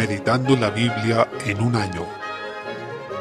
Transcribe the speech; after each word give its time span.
Meditando 0.00 0.56
la 0.56 0.70
Biblia 0.70 1.28
en 1.44 1.60
un 1.60 1.76
año 1.76 2.06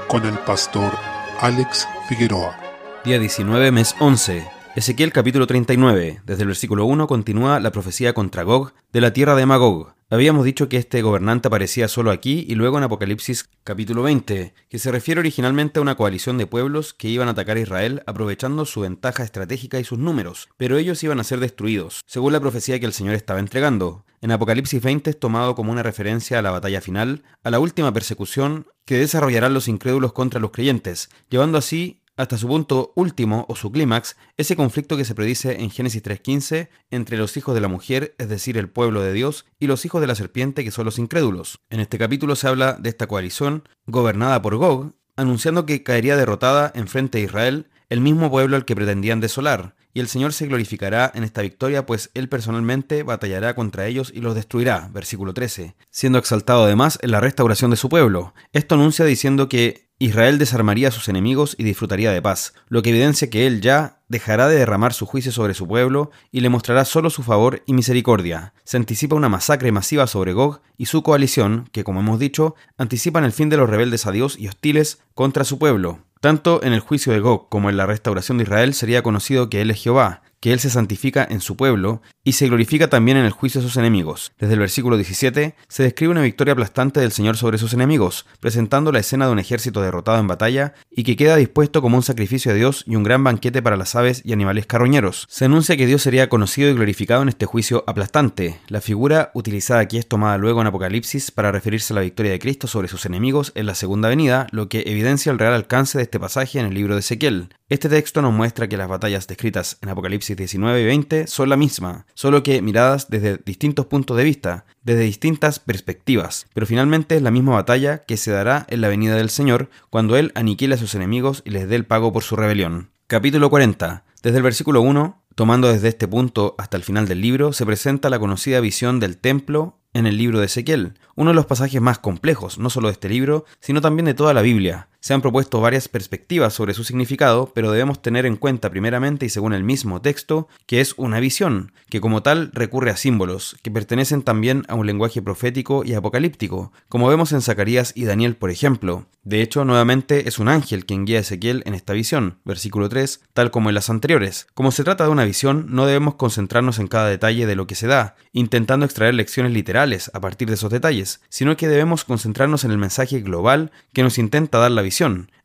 con 0.07 0.25
el 0.25 0.37
pastor 0.39 0.93
Alex 1.41 1.85
Figueroa. 2.07 2.57
Día 3.03 3.19
19, 3.19 3.69
mes 3.73 3.93
11. 3.99 4.47
Ezequiel 4.77 5.11
capítulo 5.11 5.45
39. 5.45 6.21
Desde 6.25 6.43
el 6.43 6.47
versículo 6.47 6.85
1 6.85 7.05
continúa 7.05 7.59
la 7.59 7.71
profecía 7.71 8.13
contra 8.13 8.43
Gog 8.43 8.71
de 8.93 9.01
la 9.01 9.11
tierra 9.11 9.35
de 9.35 9.45
Magog. 9.45 9.93
Habíamos 10.09 10.45
dicho 10.45 10.69
que 10.69 10.77
este 10.77 11.01
gobernante 11.01 11.49
aparecía 11.49 11.89
solo 11.89 12.11
aquí 12.11 12.45
y 12.47 12.55
luego 12.55 12.77
en 12.77 12.85
Apocalipsis 12.85 13.49
capítulo 13.65 14.03
20, 14.03 14.53
que 14.69 14.79
se 14.79 14.91
refiere 14.93 15.19
originalmente 15.19 15.79
a 15.79 15.81
una 15.81 15.95
coalición 15.95 16.37
de 16.37 16.47
pueblos 16.47 16.93
que 16.93 17.09
iban 17.09 17.27
a 17.27 17.31
atacar 17.31 17.57
a 17.57 17.59
Israel 17.59 18.03
aprovechando 18.07 18.63
su 18.63 18.79
ventaja 18.79 19.23
estratégica 19.23 19.81
y 19.81 19.83
sus 19.83 19.99
números, 19.99 20.47
pero 20.55 20.77
ellos 20.77 21.03
iban 21.03 21.19
a 21.19 21.25
ser 21.25 21.41
destruidos, 21.41 22.03
según 22.07 22.31
la 22.31 22.39
profecía 22.39 22.79
que 22.79 22.85
el 22.85 22.93
Señor 22.93 23.15
estaba 23.15 23.41
entregando. 23.41 24.05
En 24.21 24.31
Apocalipsis 24.31 24.81
20 24.81 25.11
es 25.11 25.19
tomado 25.19 25.55
como 25.55 25.71
una 25.71 25.83
referencia 25.83 26.39
a 26.39 26.41
la 26.41 26.51
batalla 26.51 26.81
final, 26.81 27.23
a 27.41 27.49
la 27.49 27.59
última 27.59 27.93
persecución 27.93 28.67
que 28.85 28.97
desarrollarán 28.97 29.53
los 29.53 29.69
incrédulos 29.69 30.11
contra 30.11 30.41
los 30.41 30.51
creyentes, 30.51 31.09
llevando 31.29 31.57
así 31.57 32.01
hasta 32.17 32.37
su 32.37 32.49
punto 32.49 32.91
último 32.97 33.45
o 33.47 33.55
su 33.55 33.71
clímax, 33.71 34.17
ese 34.35 34.57
conflicto 34.57 34.97
que 34.97 35.05
se 35.05 35.15
predice 35.15 35.61
en 35.61 35.69
Génesis 35.69 36.03
3.15 36.03 36.67
entre 36.91 37.15
los 37.15 37.37
hijos 37.37 37.55
de 37.55 37.61
la 37.61 37.69
mujer, 37.69 38.13
es 38.17 38.27
decir, 38.27 38.57
el 38.57 38.67
pueblo 38.67 39.01
de 39.01 39.13
Dios, 39.13 39.45
y 39.57 39.67
los 39.67 39.85
hijos 39.85 40.01
de 40.01 40.07
la 40.07 40.15
serpiente, 40.15 40.65
que 40.65 40.71
son 40.71 40.83
los 40.83 40.99
incrédulos. 40.99 41.61
En 41.69 41.79
este 41.79 41.97
capítulo 41.97 42.35
se 42.35 42.49
habla 42.49 42.73
de 42.73 42.89
esta 42.89 43.07
coalición, 43.07 43.63
gobernada 43.85 44.41
por 44.41 44.57
Gog, 44.57 44.95
anunciando 45.15 45.65
que 45.65 45.81
caería 45.81 46.17
derrotada 46.17 46.73
en 46.75 46.89
frente 46.89 47.19
de 47.19 47.23
Israel, 47.23 47.69
el 47.87 48.01
mismo 48.01 48.29
pueblo 48.29 48.57
al 48.57 48.65
que 48.65 48.75
pretendían 48.75 49.21
desolar, 49.21 49.75
y 49.99 50.01
el 50.01 50.07
Señor 50.07 50.31
se 50.31 50.47
glorificará 50.47 51.11
en 51.13 51.25
esta 51.25 51.41
victoria, 51.41 51.85
pues 51.85 52.09
Él 52.13 52.29
personalmente 52.29 53.03
batallará 53.03 53.53
contra 53.53 53.85
ellos 53.85 54.13
y 54.15 54.21
los 54.21 54.33
destruirá, 54.33 54.89
versículo 54.93 55.33
13, 55.33 55.75
siendo 55.91 56.19
exaltado 56.19 56.63
además 56.63 56.97
en 57.01 57.11
la 57.11 57.19
restauración 57.19 57.69
de 57.69 57.75
su 57.75 57.89
pueblo. 57.89 58.33
Esto 58.53 58.75
anuncia 58.75 59.03
diciendo 59.03 59.49
que 59.49 59.89
Israel 59.99 60.37
desarmaría 60.37 60.87
a 60.87 60.91
sus 60.91 61.09
enemigos 61.09 61.53
y 61.59 61.65
disfrutaría 61.65 62.13
de 62.13 62.21
paz, 62.21 62.53
lo 62.69 62.81
que 62.81 62.91
evidencia 62.91 63.29
que 63.29 63.45
él 63.45 63.59
ya 63.59 63.99
dejará 64.07 64.47
de 64.47 64.55
derramar 64.55 64.93
su 64.93 65.05
juicio 65.05 65.33
sobre 65.33 65.53
su 65.53 65.67
pueblo 65.67 66.11
y 66.31 66.39
le 66.39 66.47
mostrará 66.47 66.85
solo 66.85 67.09
su 67.09 67.21
favor 67.21 67.61
y 67.65 67.73
misericordia. 67.73 68.53
Se 68.63 68.77
anticipa 68.77 69.17
una 69.17 69.27
masacre 69.27 69.73
masiva 69.73 70.07
sobre 70.07 70.31
Gog 70.31 70.61
y 70.77 70.85
su 70.85 71.03
coalición, 71.03 71.67
que 71.73 71.83
como 71.83 71.99
hemos 71.99 72.19
dicho, 72.19 72.55
anticipan 72.77 73.25
el 73.25 73.33
fin 73.33 73.49
de 73.49 73.57
los 73.57 73.69
rebeldes 73.69 74.05
a 74.05 74.13
Dios 74.13 74.39
y 74.39 74.47
hostiles 74.47 74.99
contra 75.13 75.43
su 75.43 75.59
pueblo. 75.59 75.99
Tanto 76.19 76.61
en 76.63 76.73
el 76.73 76.81
juicio 76.81 77.13
de 77.13 77.21
Gog 77.21 77.47
como 77.47 77.69
en 77.69 77.77
la 77.77 77.85
restauración 77.85 78.37
de 78.37 78.43
Israel 78.43 78.73
sería 78.73 79.03
conocido 79.03 79.49
que 79.49 79.61
Él 79.61 79.71
es 79.71 79.81
Jehová, 79.81 80.21
que 80.39 80.53
Él 80.53 80.59
se 80.59 80.69
santifica 80.69 81.27
en 81.29 81.41
su 81.41 81.55
pueblo 81.55 82.01
y 82.23 82.33
se 82.33 82.47
glorifica 82.47 82.89
también 82.89 83.17
en 83.17 83.25
el 83.25 83.31
juicio 83.31 83.61
de 83.61 83.67
sus 83.67 83.77
enemigos. 83.77 84.31
Desde 84.37 84.53
el 84.53 84.59
versículo 84.59 84.97
17 84.97 85.55
se 85.67 85.83
describe 85.83 86.11
una 86.11 86.21
victoria 86.21 86.53
aplastante 86.53 86.99
del 86.99 87.11
Señor 87.11 87.37
sobre 87.37 87.57
sus 87.57 87.73
enemigos, 87.73 88.25
presentando 88.39 88.91
la 88.91 88.99
escena 88.99 89.25
de 89.25 89.31
un 89.31 89.39
ejército 89.39 89.81
derrotado 89.81 90.19
en 90.19 90.27
batalla 90.27 90.73
y 90.91 91.03
que 91.03 91.15
queda 91.15 91.35
dispuesto 91.35 91.81
como 91.81 91.97
un 91.97 92.03
sacrificio 92.03 92.51
de 92.51 92.59
Dios 92.59 92.83
y 92.85 92.95
un 92.95 93.03
gran 93.03 93.23
banquete 93.23 93.61
para 93.61 93.77
las 93.77 93.95
aves 93.95 94.21
y 94.23 94.33
animales 94.33 94.65
carroñeros. 94.65 95.25
Se 95.29 95.45
anuncia 95.45 95.77
que 95.77 95.87
Dios 95.87 96.01
sería 96.01 96.29
conocido 96.29 96.69
y 96.69 96.73
glorificado 96.73 97.21
en 97.21 97.29
este 97.29 97.45
juicio 97.45 97.83
aplastante. 97.87 98.59
La 98.67 98.81
figura 98.81 99.31
utilizada 99.33 99.81
aquí 99.81 99.97
es 99.97 100.07
tomada 100.07 100.37
luego 100.37 100.61
en 100.61 100.67
Apocalipsis 100.67 101.31
para 101.31 101.51
referirse 101.51 101.93
a 101.93 101.95
la 101.95 102.01
victoria 102.01 102.31
de 102.31 102.39
Cristo 102.39 102.67
sobre 102.67 102.87
sus 102.87 103.05
enemigos 103.05 103.51
en 103.55 103.65
la 103.65 103.75
segunda 103.75 104.09
venida, 104.09 104.47
lo 104.51 104.69
que 104.69 104.83
evidencia 104.85 105.31
el 105.31 105.39
real 105.39 105.53
alcance 105.53 105.97
de 105.97 106.03
este 106.03 106.19
pasaje 106.19 106.59
en 106.59 106.65
el 106.65 106.73
libro 106.73 106.93
de 106.93 107.01
Ezequiel. 107.01 107.49
Este 107.69 107.89
texto 107.89 108.21
nos 108.21 108.33
muestra 108.33 108.67
que 108.67 108.77
las 108.77 108.87
batallas 108.87 109.27
descritas 109.27 109.77
en 109.81 109.89
Apocalipsis 109.89 110.28
19 110.35 110.81
y 110.81 110.85
20 110.85 111.27
son 111.27 111.49
la 111.49 111.57
misma, 111.57 112.05
solo 112.13 112.43
que 112.43 112.61
miradas 112.61 113.09
desde 113.09 113.37
distintos 113.37 113.85
puntos 113.85 114.17
de 114.17 114.23
vista, 114.23 114.65
desde 114.83 115.01
distintas 115.01 115.59
perspectivas, 115.59 116.47
pero 116.53 116.65
finalmente 116.65 117.15
es 117.15 117.21
la 117.21 117.31
misma 117.31 117.53
batalla 117.53 117.99
que 117.99 118.17
se 118.17 118.31
dará 118.31 118.65
en 118.69 118.81
la 118.81 118.87
venida 118.87 119.15
del 119.15 119.29
Señor 119.29 119.69
cuando 119.89 120.17
Él 120.17 120.31
aniquile 120.35 120.75
a 120.75 120.79
sus 120.79 120.95
enemigos 120.95 121.41
y 121.45 121.51
les 121.51 121.67
dé 121.69 121.75
el 121.75 121.85
pago 121.85 122.11
por 122.11 122.23
su 122.23 122.35
rebelión. 122.35 122.89
Capítulo 123.07 123.49
40. 123.49 124.03
Desde 124.21 124.37
el 124.37 124.43
versículo 124.43 124.81
1, 124.81 125.23
tomando 125.35 125.71
desde 125.71 125.87
este 125.87 126.07
punto 126.07 126.55
hasta 126.57 126.75
el 126.77 126.83
final 126.83 127.07
del 127.07 127.21
libro, 127.21 127.53
se 127.53 127.65
presenta 127.65 128.09
la 128.09 128.19
conocida 128.19 128.59
visión 128.59 128.99
del 128.99 129.17
templo 129.17 129.79
en 129.93 130.05
el 130.05 130.17
libro 130.17 130.39
de 130.39 130.47
Ezequiel, 130.47 130.95
uno 131.15 131.31
de 131.31 131.35
los 131.35 131.45
pasajes 131.45 131.81
más 131.81 131.99
complejos, 131.99 132.59
no 132.59 132.69
solo 132.69 132.89
de 132.89 132.93
este 132.93 133.09
libro, 133.09 133.45
sino 133.59 133.81
también 133.81 134.05
de 134.05 134.13
toda 134.13 134.33
la 134.33 134.41
Biblia. 134.41 134.88
Se 135.01 135.13
han 135.13 135.21
propuesto 135.21 135.61
varias 135.61 135.87
perspectivas 135.87 136.53
sobre 136.53 136.73
su 136.73 136.83
significado, 136.83 137.53
pero 137.55 137.71
debemos 137.71 138.01
tener 138.01 138.25
en 138.25 138.35
cuenta 138.35 138.69
primeramente 138.69 139.25
y 139.25 139.29
según 139.29 139.53
el 139.53 139.63
mismo 139.63 140.01
texto, 140.01 140.49
que 140.65 140.81
es 140.81 140.93
una 140.97 141.21
visión, 141.21 141.71
que 141.89 142.01
como 142.01 142.21
tal 142.21 142.51
recurre 142.53 142.91
a 142.91 142.97
símbolos, 142.97 143.57
que 143.61 143.71
pertenecen 143.71 144.23
también 144.23 144.65
a 144.67 144.75
un 144.75 144.85
lenguaje 144.85 145.21
profético 145.21 145.85
y 145.85 145.93
apocalíptico, 145.93 146.73
como 146.89 147.07
vemos 147.07 147.31
en 147.31 147.41
Zacarías 147.41 147.93
y 147.95 148.03
Daniel, 148.03 148.35
por 148.35 148.51
ejemplo. 148.51 149.07
De 149.23 149.41
hecho, 149.41 149.63
nuevamente 149.63 150.27
es 150.27 150.39
un 150.39 150.47
ángel 150.47 150.85
quien 150.85 151.05
guía 151.05 151.19
a 151.19 151.21
Ezequiel 151.21 151.61
en 151.65 151.75
esta 151.75 151.93
visión, 151.93 152.39
versículo 152.45 152.89
3, 152.89 153.21
tal 153.33 153.51
como 153.51 153.69
en 153.69 153.75
las 153.75 153.89
anteriores. 153.89 154.47
Como 154.53 154.71
se 154.71 154.83
trata 154.83 155.03
de 155.05 155.11
una 155.11 155.25
visión, 155.25 155.67
no 155.69 155.85
debemos 155.85 156.15
concentrarnos 156.15 156.79
en 156.79 156.87
cada 156.87 157.09
detalle 157.09 157.45
de 157.45 157.55
lo 157.55 157.67
que 157.67 157.75
se 157.75 157.87
da, 157.87 158.15
intentando 158.33 158.85
extraer 158.85 159.13
lecciones 159.13 159.53
literales 159.53 160.11
a 160.13 160.19
partir 160.19 160.47
de 160.47 160.55
esos 160.55 160.71
detalles, 160.71 161.21
sino 161.29 161.55
que 161.57 161.67
debemos 161.67 162.05
concentrarnos 162.05 162.63
en 162.63 162.71
el 162.71 162.77
mensaje 162.77 163.19
global 163.19 163.71
que 163.93 164.03
nos 164.03 164.17
intenta 164.17 164.57
dar 164.57 164.71
la 164.71 164.81
visión, 164.81 164.88